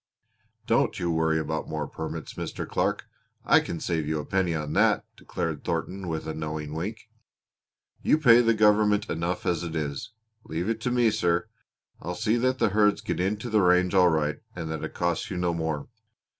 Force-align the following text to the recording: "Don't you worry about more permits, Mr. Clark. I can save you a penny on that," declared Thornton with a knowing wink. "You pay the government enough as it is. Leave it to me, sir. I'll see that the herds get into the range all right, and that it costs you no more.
"Don't 0.65 0.99
you 0.99 1.11
worry 1.11 1.37
about 1.37 1.69
more 1.69 1.87
permits, 1.87 2.33
Mr. 2.33 2.67
Clark. 2.67 3.05
I 3.45 3.59
can 3.59 3.79
save 3.79 4.07
you 4.07 4.17
a 4.17 4.25
penny 4.25 4.55
on 4.55 4.73
that," 4.73 5.05
declared 5.15 5.63
Thornton 5.63 6.07
with 6.07 6.27
a 6.27 6.33
knowing 6.33 6.73
wink. 6.73 7.07
"You 8.01 8.17
pay 8.17 8.41
the 8.41 8.55
government 8.55 9.11
enough 9.11 9.45
as 9.45 9.61
it 9.63 9.75
is. 9.75 10.13
Leave 10.43 10.67
it 10.67 10.81
to 10.81 10.89
me, 10.89 11.11
sir. 11.11 11.47
I'll 12.01 12.15
see 12.15 12.37
that 12.37 12.57
the 12.57 12.69
herds 12.69 13.01
get 13.01 13.19
into 13.19 13.47
the 13.47 13.61
range 13.61 13.93
all 13.93 14.09
right, 14.09 14.39
and 14.55 14.71
that 14.71 14.83
it 14.83 14.95
costs 14.95 15.29
you 15.29 15.37
no 15.37 15.53
more. 15.53 15.87